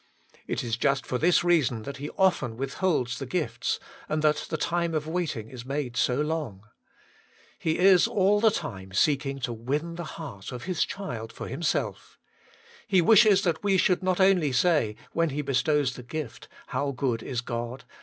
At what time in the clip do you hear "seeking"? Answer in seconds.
8.93-9.37